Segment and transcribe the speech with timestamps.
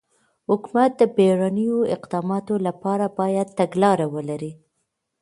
[0.49, 4.51] حکومت د بېړنیو اقداماتو لپاره باید تګلاره ولري.